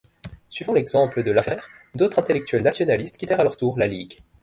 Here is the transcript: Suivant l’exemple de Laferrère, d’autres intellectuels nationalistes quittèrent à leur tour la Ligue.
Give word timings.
Suivant 0.49 0.73
l’exemple 0.73 1.21
de 1.23 1.31
Laferrère, 1.31 1.67
d’autres 1.93 2.17
intellectuels 2.17 2.63
nationalistes 2.63 3.17
quittèrent 3.19 3.39
à 3.39 3.43
leur 3.43 3.55
tour 3.55 3.77
la 3.77 3.85
Ligue. 3.85 4.17